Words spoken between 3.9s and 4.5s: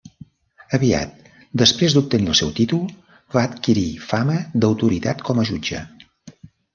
fama